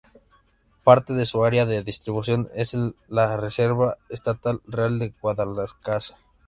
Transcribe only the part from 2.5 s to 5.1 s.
es en la Reserva Estatal Real